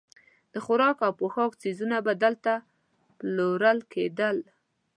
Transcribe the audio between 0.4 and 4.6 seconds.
د خوراک او پوښاک څیزونه به دلته پلورل کېدل.